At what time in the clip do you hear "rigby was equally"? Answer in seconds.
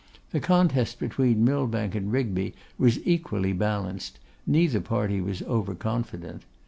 2.11-3.53